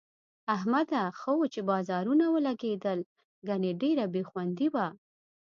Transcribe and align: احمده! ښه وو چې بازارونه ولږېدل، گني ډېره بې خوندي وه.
احمده! 0.55 1.01
ښه 1.19 1.31
وو 1.37 1.45
چې 1.53 1.61
بازارونه 1.69 2.25
ولږېدل، 2.29 2.99
گني 3.47 3.71
ډېره 3.81 4.05
بې 4.13 4.21
خوندي 4.29 4.67
وه. 4.73 4.87